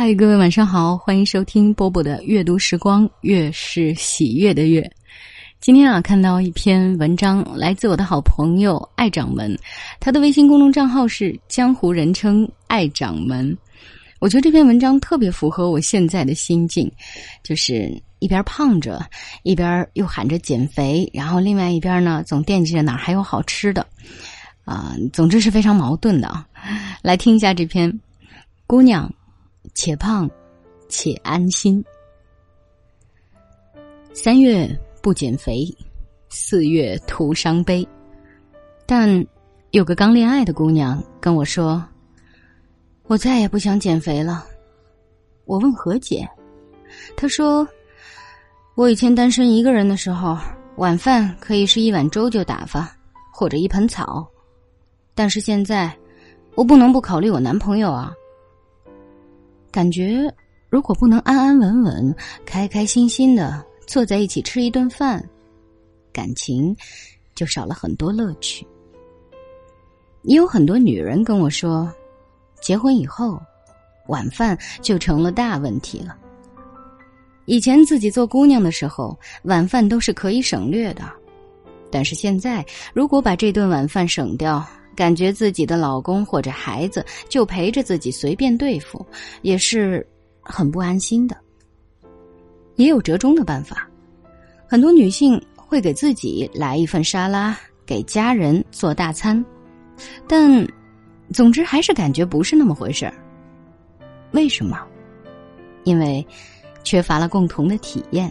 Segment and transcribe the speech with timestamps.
[0.00, 4.88] 嗨，各位晚上好，欢迎收听波波的阅读时光，月是喜悦的月。
[5.60, 9.58] 今天啊，看到一篇文章，来自我的好朋友爱掌门，
[9.98, 13.58] 他的微信公众账号是江湖人称爱掌门。
[14.20, 16.88] 我觉得这篇文章特别符合我现在的心境，
[17.42, 19.04] 就是一边胖着，
[19.42, 23.84] 一边又喊着减肥，然后另外一边呢，总惦记着哪儿还有好吃的，
[24.64, 26.46] 啊，总之是非常矛盾的啊。
[27.02, 27.92] 来听一下这篇，
[28.64, 29.12] 姑娘。
[29.80, 30.28] 且胖，
[30.88, 31.84] 且安心。
[34.12, 34.68] 三月
[35.00, 35.72] 不减肥，
[36.28, 37.86] 四月徒伤悲。
[38.86, 39.24] 但
[39.70, 41.80] 有个刚恋爱的姑娘跟我说
[43.06, 44.44] ：“我再也不想减肥了。”
[45.46, 46.28] 我问何姐，
[47.16, 47.64] 她说
[48.74, 50.36] ：“我以前单身一个人的时候，
[50.74, 52.92] 晚饭可以是一碗粥就打发，
[53.32, 54.28] 或者一盆草。
[55.14, 55.96] 但是现在，
[56.56, 58.12] 我不能不考虑我男朋友啊。”
[59.70, 60.32] 感觉，
[60.68, 62.14] 如果不能安安稳稳、
[62.44, 65.22] 开开心心的坐在一起吃一顿饭，
[66.12, 66.74] 感情
[67.34, 68.66] 就少了很多乐趣。
[70.22, 71.90] 也有很多女人跟我说，
[72.60, 73.40] 结婚以后，
[74.08, 76.16] 晚饭就成了大问题了。
[77.46, 81.04] 以前自己做姑娘的时候，晚饭都是可以省略的，
[81.90, 84.62] 但是现在，如果把这顿晚饭省掉，
[84.98, 89.06] 感觉自己的老公或者孩子就陪着自己随便对付，
[89.42, 90.04] 也是
[90.40, 91.36] 很不安心的。
[92.74, 93.88] 也有折中的办法，
[94.66, 99.44] 很多女性会给自己来一份沙拉，给家人做大餐，
[100.26, 100.66] 但
[101.32, 103.14] 总之还是感觉不是那么回事儿。
[104.32, 104.84] 为什么？
[105.84, 106.26] 因为
[106.82, 108.28] 缺乏了共同的体验。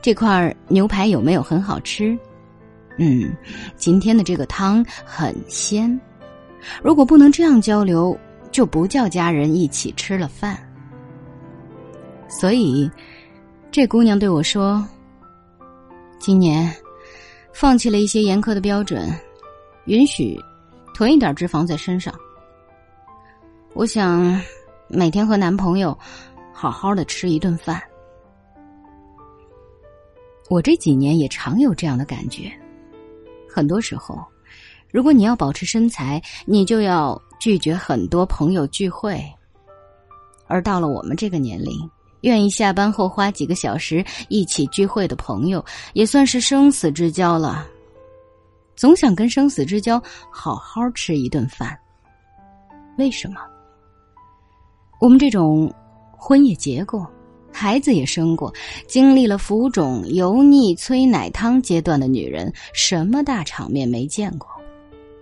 [0.00, 2.18] 这块牛排有没有很好吃？
[2.98, 3.34] 嗯，
[3.76, 6.00] 今天的这个汤很鲜。
[6.82, 8.16] 如果不能这样交流，
[8.50, 10.56] 就不叫家人一起吃了饭。
[12.28, 12.90] 所以，
[13.70, 14.86] 这姑娘对我说
[16.20, 16.72] ：“今年
[17.52, 19.10] 放弃了一些严苛的标准，
[19.86, 20.38] 允许
[20.94, 22.14] 囤一点脂肪在身上。
[23.74, 24.40] 我想
[24.88, 25.98] 每天和男朋友
[26.52, 27.82] 好好的吃一顿饭。
[30.48, 32.52] 我这几年也常有这样的感觉。”
[33.52, 34.18] 很多时候，
[34.90, 39.22] 如果你要保持身材，你就要拒绝很多朋友聚会。
[40.46, 41.88] 而到了我们这个年龄，
[42.22, 47.66] 愿意下班后花几个小时一起聚会的朋友，也算是生死之交了。
[48.74, 51.78] 总想跟生死之交好好吃一顿饭。
[52.96, 53.40] 为什么？
[55.00, 55.72] 我们这种
[56.16, 57.10] 婚也结过。
[57.52, 58.52] 孩子也生过，
[58.86, 64.48] 经历了浮肿、油腻、催奶汤阶段的女人，什么大场面没见过？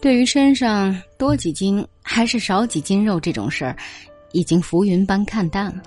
[0.00, 3.76] 对于身上多几斤还是少几斤肉这种事儿，
[4.32, 5.82] 已经浮云般看淡了。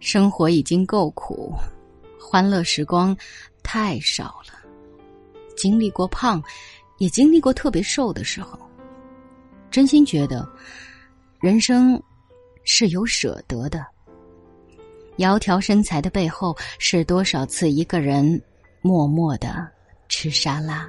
[0.00, 1.54] 生活已经够苦，
[2.20, 3.16] 欢乐时光
[3.62, 4.52] 太少了。
[5.56, 6.42] 经历过胖，
[6.98, 8.58] 也经历过特别瘦的时候，
[9.70, 10.46] 真心觉得，
[11.40, 12.00] 人生
[12.64, 13.86] 是有舍得的。
[15.16, 18.40] 窈窕身材的背后，是多少次一个人
[18.80, 19.66] 默默的
[20.08, 20.88] 吃沙拉？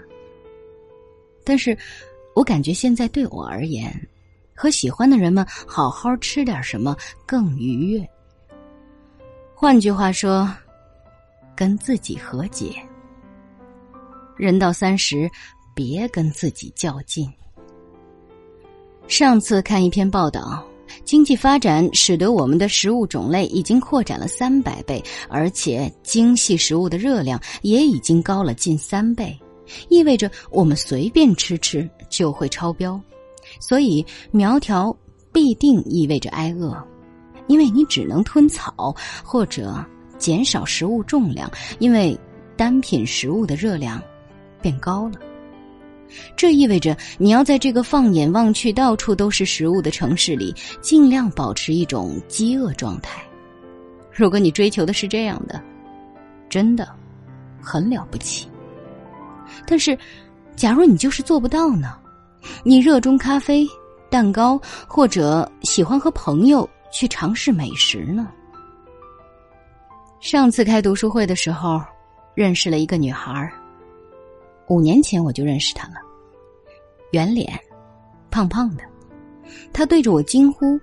[1.43, 1.77] 但是，
[2.35, 3.91] 我感觉现在对我而言，
[4.53, 6.95] 和喜欢的人们好好吃点什么
[7.25, 8.07] 更愉悦。
[9.55, 10.47] 换句话说，
[11.55, 12.75] 跟自己和解。
[14.35, 15.27] 人到三十，
[15.73, 17.27] 别跟自己较劲。
[19.07, 20.63] 上次看一篇报道。
[21.03, 29.37] 经济发展使得我们的食物种类已经扩展了三百倍，而且精细食物的热量也已经高了近三倍，
[29.89, 32.99] 意味着我们随便吃吃就会超标。
[33.59, 34.95] 所以苗条
[35.31, 36.75] 必定意味着挨饿，
[37.47, 39.83] 因为你只能吞草或者
[40.17, 41.49] 减少食物重量，
[41.79, 42.19] 因为
[42.55, 44.01] 单品食物的热量
[44.61, 45.19] 变高了。
[46.35, 53.22] 这意味着你要在这个放眼望去到处都是食物的城市里，尽量保持一种饥饿状态。
[54.11, 55.61] 如果你追求的是这样的，
[56.49, 56.87] 真的，
[57.61, 58.47] 很了不起。
[59.66, 59.97] 但是，
[60.55, 61.97] 假如你就是做不到呢？
[62.64, 63.67] 你热衷咖啡、
[64.09, 68.28] 蛋糕，或者喜欢和朋友去尝试美食呢？
[70.20, 71.81] 上次开读书会的时候，
[72.34, 73.52] 认识了一个女孩儿。
[74.67, 75.96] 五年前我就认识她了，
[77.11, 77.59] 圆脸，
[78.29, 78.83] 胖胖的。
[79.71, 80.79] 他对着我惊呼：“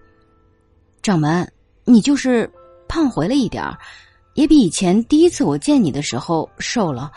[1.03, 1.51] 掌门，
[1.85, 2.51] 你就是
[2.89, 3.79] 胖回了一点儿，
[4.35, 7.13] 也比以前第一次我见你的时候瘦了。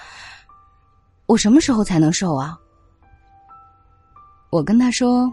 [1.25, 2.57] 我什么时候才能瘦啊？”
[4.49, 5.31] 我跟他说：“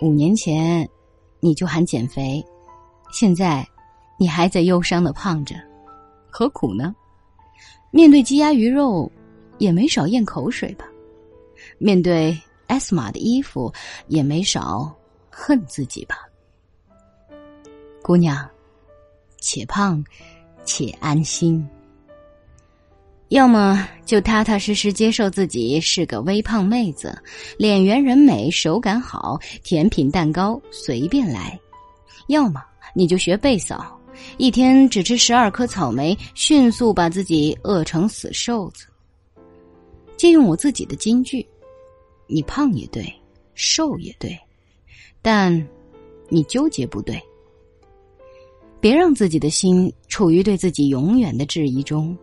[0.00, 0.88] 五年前
[1.38, 2.44] 你就喊减肥，
[3.12, 3.66] 现在，
[4.18, 5.54] 你还在忧伤的胖着，
[6.28, 6.94] 何苦呢？
[7.92, 9.10] 面对鸡鸭鱼肉，
[9.58, 10.84] 也没少咽口水吧？
[11.78, 12.36] 面对
[12.70, 13.72] 艾斯玛的衣服，
[14.06, 14.94] 也没少
[15.28, 16.16] 恨自己吧？
[18.00, 18.48] 姑娘，
[19.40, 20.02] 且胖，
[20.64, 21.68] 且安心。
[23.30, 27.20] 要么就踏踏实实接受自己是个微胖妹子，
[27.58, 31.58] 脸圆人美，手感好，甜品蛋糕随便来；
[32.28, 32.62] 要么
[32.94, 34.00] 你就学贝嫂，
[34.36, 38.86] 一天只吃十二颗草莓，迅速把自己饿成死瘦子。
[40.16, 41.44] 借用我自己的金句：
[42.30, 43.12] 你胖也对，
[43.54, 44.38] 瘦也对，
[45.20, 45.52] 但
[46.28, 47.20] 你纠结不对。
[48.80, 52.16] 别让自己的心处于对自己永远的质疑中。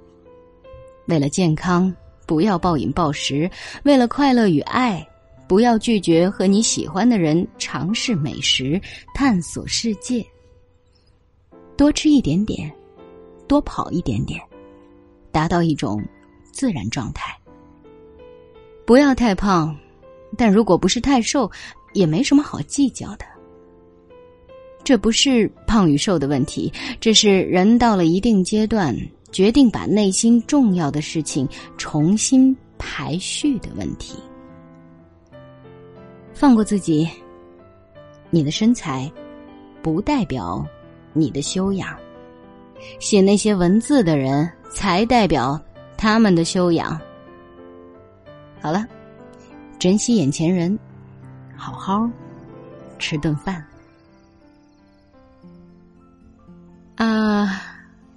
[1.05, 1.93] 为了健康，
[2.25, 3.47] 不要暴饮暴食；
[3.83, 5.07] 为了快乐与爱，
[5.47, 8.81] 不要拒绝和你喜欢的人尝试美食、
[9.13, 10.25] 探索世界。
[11.77, 12.73] 多吃一点点，
[13.47, 14.41] 多跑一点点，
[15.31, 16.03] 达到一种
[16.51, 17.37] 自然状态。
[18.83, 19.77] 不要太胖，
[20.37, 21.49] 但如果不是太瘦，
[21.93, 23.25] 也没什么好计较的。
[24.83, 28.95] 这不是胖与瘦的问题，这是人到了一定阶段。
[29.29, 31.47] 决定把内心重要的事情
[31.77, 34.15] 重新排序的问题，
[36.33, 37.07] 放过自己。
[38.29, 39.11] 你的身材
[39.81, 40.65] 不代表
[41.11, 41.93] 你的修养，
[42.99, 45.61] 写那些文字的人才代表
[45.97, 46.97] 他们的修养。
[48.61, 48.87] 好了，
[49.79, 50.77] 珍惜眼前人，
[51.55, 52.09] 好好
[52.97, 53.63] 吃顿饭。
[56.95, 57.61] 啊。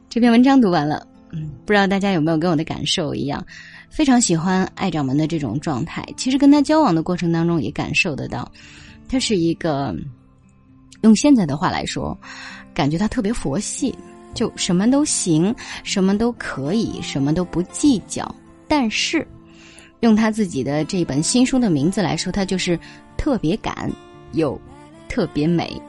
[0.08, 3.46] 这篇文章读完了，嗯，不知道大家有没有跟我的感受一样，
[3.88, 6.04] 非常喜欢爱掌门的这种状态。
[6.16, 8.50] 其实跟他交往的过程当中也感受得到，
[9.08, 9.94] 他是一个
[11.02, 12.18] 用现在的话来说，
[12.74, 13.96] 感觉他特别佛系，
[14.34, 15.54] 就什么都行，
[15.84, 18.34] 什么都可以，什么都不计较。
[18.66, 19.24] 但是
[20.00, 22.78] 用他自己的这本新书的名字来说，他就是
[23.16, 23.90] 特别感
[24.32, 24.60] 又
[25.08, 25.80] 特别美。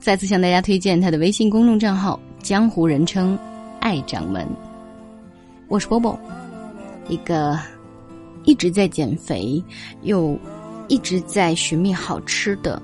[0.00, 2.18] 再次向大家推荐他的微信公众账号。
[2.42, 3.38] 江湖人称
[3.78, 4.44] “爱掌门”，
[5.70, 6.18] 我是波波，
[7.06, 7.56] 一个
[8.42, 9.62] 一直在减肥
[10.02, 10.36] 又
[10.88, 12.82] 一直在寻觅好吃的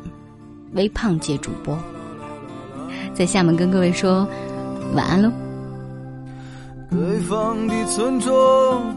[0.75, 1.77] 微胖界主播，
[3.13, 4.25] 在厦门跟各位说
[4.95, 5.29] 晚安喽。
[6.89, 8.97] 北方的村庄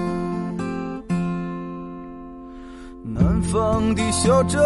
[3.51, 4.61] 北方的小镇。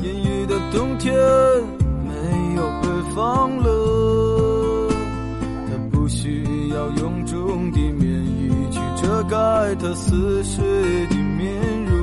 [0.00, 1.14] 阴雨的冬天
[2.04, 2.12] 没
[2.56, 4.88] 有北方冷，
[5.66, 10.62] 他不需要臃肿的棉衣去遮盖他似水
[11.06, 11.96] 的面容。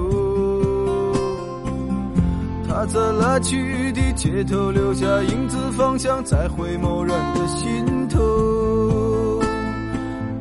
[2.68, 9.40] 他在来去的街头留下影子，方向在回眸人的心头。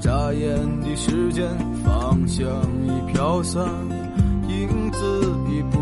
[0.00, 1.46] 眨眼的时间，
[1.84, 2.46] 方向
[2.86, 3.62] 已飘散，
[5.02, 5.81] 影子已不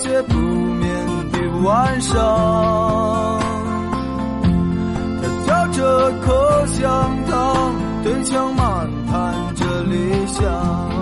[0.00, 2.16] 些不眠的晚上，
[5.46, 10.99] 他嚼着口香糖，对墙漫谈着理想。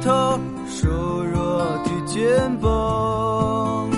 [0.00, 0.38] 他
[0.68, 0.88] 瘦
[1.24, 3.90] 弱的肩膀，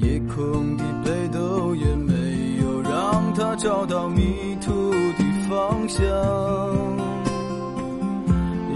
[0.00, 2.14] 夜空的北斗也没
[2.62, 6.04] 有让他找到迷途的方向。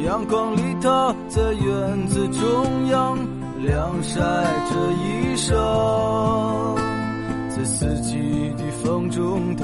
[0.05, 3.19] 阳光里，他在院子中央
[3.61, 5.55] 晾晒着衣裳，
[7.49, 9.57] 在四季的风中，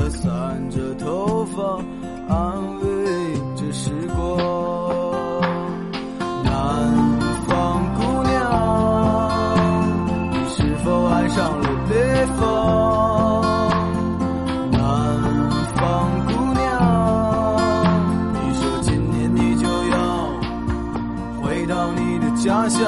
[21.64, 22.78] 回到你的家乡。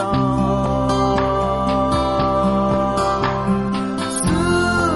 [4.11, 4.21] 思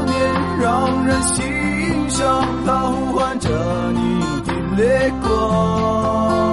[0.05, 0.19] 念
[0.61, 3.49] 让人心伤，它呼唤着
[3.93, 6.53] 你的泪光。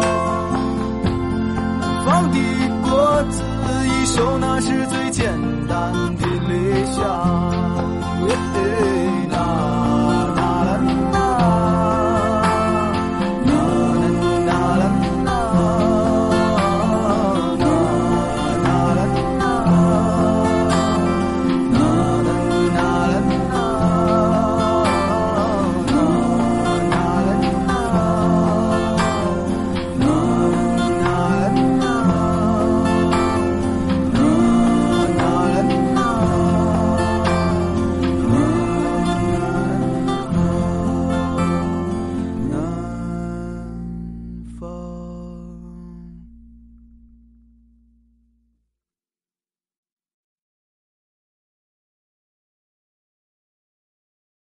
[1.82, 2.40] 南方的
[2.84, 3.44] 果子
[3.90, 5.30] 一熟，那是最简
[5.68, 7.57] 单的理想。